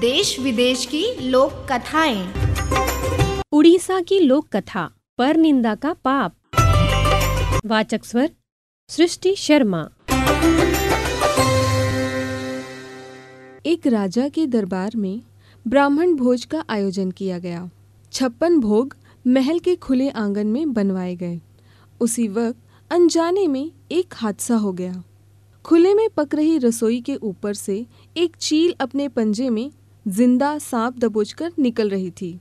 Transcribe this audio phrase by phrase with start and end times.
[0.00, 2.32] देश विदेश की लोक कथाएँ।
[3.52, 6.34] उड़ीसा की लोक कथा पर निंदा का पाप।
[7.66, 8.30] वाचक स्वर
[8.88, 9.88] सृष्टि शर्मा।
[13.66, 15.22] एक राजा के दरबार में
[15.68, 17.70] ब्राह्मण भोज का आयोजन किया गया।
[18.12, 21.40] छप्पन भोग महल के खुले आँगन में बनवाए गए।
[22.00, 22.58] उसी वक्त
[22.90, 25.02] अनजाने में एक हादसा हो गया।
[25.64, 27.86] खुले में पक रही रसोई के ऊपर से
[28.16, 29.70] एक चील अपने पंजे में
[30.06, 32.38] ज़िंदा सांप दबोचकर निकल रही थी।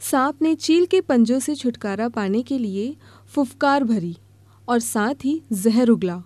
[0.00, 2.94] सांप ने चील के पंजों से छुटकारा पाने के लिए
[3.32, 4.16] फुफकार भरी
[4.68, 6.22] और साथ ही जहर उगला।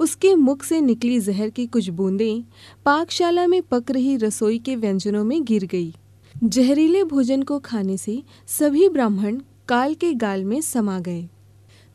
[0.00, 2.42] उसके मुख से निकली जहर की कुछ बूंदें
[2.84, 5.92] पाकशाला में पक रही रसोई के व्यंजनों में गिर गई।
[6.34, 11.28] जहरीले भोजन को खाने से सभी ब्राह्मण काल के गाल में समा गए।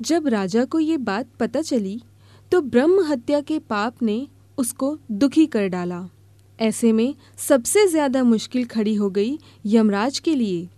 [0.00, 2.00] जब राजा को ये बात पता चली
[2.52, 4.26] तो ब्रह्म हत्या के पाप ने
[4.58, 6.08] उसको दुखी कर डाला।
[6.58, 10.68] ऐसे में सबसे ज़्यादा मुश्किल खड़ी हो गई यमराज के लिए,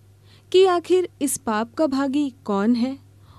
[0.52, 2.96] कि आखिर इस पाप का भागी कौन है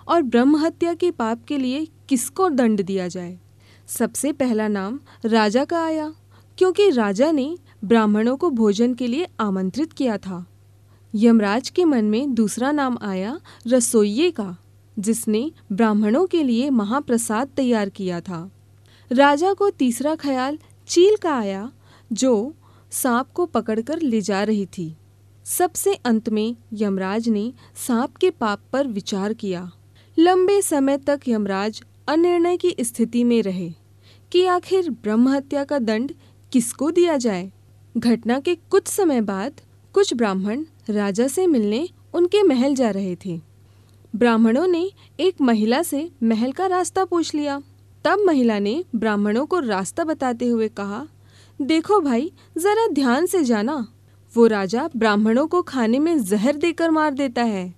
[0.08, 3.38] और ब्रह्म हत्या के पाप के लिए किसको दंड दिया जाए?
[3.88, 6.12] सबसे पहला नाम राजा का आया,
[6.58, 10.46] क्योंकि राजा ने ब्राह्मणों को भोजन के लिए आमंत्रित किया था।
[11.14, 14.56] यमराज के मन में दूसरा नाम आया रसोइये का,
[14.98, 18.50] जिसने ब्राह्मणों के लिए महाप्रसाद तैयार किया था।
[19.12, 21.72] राजा को तीसरा ख्याल चील का आया
[22.14, 22.54] जो
[22.92, 24.96] सांप को पकड़कर ले जा रही थी।
[25.46, 27.54] सबसे अंत में यमराज ने
[27.88, 29.72] सांप के पाप पर विचार किया।
[30.20, 33.72] लंबे समय तक यमराज अनिर्णय की स्थिति में रहे
[34.32, 36.12] कि आखिर ब्रह्म हत्या का दंड
[36.52, 37.52] किसको दिया जाए?
[37.98, 39.62] घटना के कुछ समय बाद
[39.94, 43.42] कुछ ब्राह्मण राजा से मिलने उनके महल जा रहे थे।
[44.16, 47.62] ब्राह्मणों ने एक महिला से महल का रास्ता पूछ लिया।
[48.04, 51.08] तब महिला ने ब्राह्मणों को रास्ता बताते हुए कहा
[51.60, 53.88] देखो भाई, जरा ध्यान से जाना।
[54.34, 57.74] वो राजा ब्राह्मणों को खाने में जहर देकर मार देता है।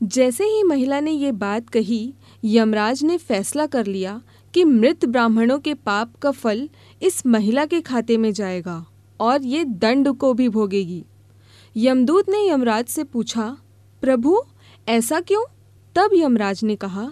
[0.00, 2.14] जैसे ही महिला ने ये बात कही,
[2.44, 4.20] यमराज ने फैसला कर लिया
[4.54, 6.68] कि मृत ब्राह्मणों के पाप का फल
[7.02, 8.84] इस महिला के खाते में जाएगा
[9.20, 11.04] और ये दंड को भी भोगेगी।
[11.76, 13.56] यमदूत ने यमराज से पूछा,
[14.02, 14.40] प्रभु,
[14.88, 15.44] ऐसा क्यों?
[15.96, 17.10] तब यमराज ने कहा,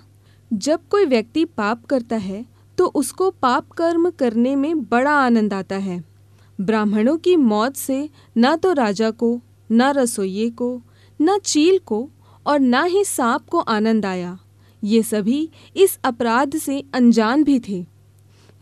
[0.50, 2.44] जब कोई व्यक्ति पाप करता है
[2.78, 6.11] तो उसको पाप कर्म करने में बड़ा आनंद आता है।
[6.58, 8.08] ब्राह्मणों की मौत से
[8.38, 9.40] न तो राजा को,
[9.70, 10.80] न रसोइये को,
[11.20, 12.08] न चील को
[12.46, 14.38] और न ही सांप को आनंद आया।
[14.82, 17.84] ये सभी इस अपराध से अनजान भी थे।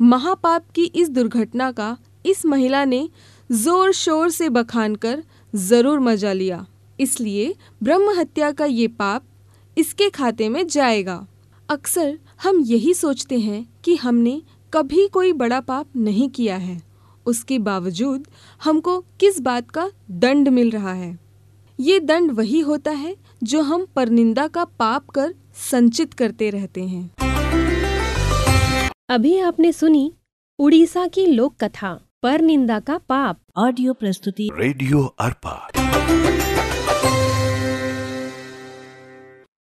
[0.01, 1.97] महापाप की इस दुर्घटना का
[2.27, 3.09] इस महिला ने
[3.51, 5.23] ज़ोर शोर से बखान कर
[5.55, 6.65] ज़रूर मज़ा लिया।
[6.99, 9.25] इसलिए ब्रह्म हत्या का ये पाप
[9.77, 11.27] इसके खाते में जाएगा।
[11.69, 14.41] अक्सर हम यही सोचते हैं कि हमने
[14.73, 16.81] कभी कोई बड़ा पाप नहीं किया है।
[17.27, 18.27] उसके बावजूद
[18.65, 21.19] हमको किस बात का दंड मिल रहा है?
[21.81, 27.11] ये दंड वही होता है जो हम परनिंदा का पाप कर संचित करते रहते हैं।
[29.09, 30.13] अभी आपने सुनी
[30.59, 35.69] उड़ीसा की लोक कथा परनिंदा का पाप। ऑडियो प्रस्तुति। रेडियो अर्पा।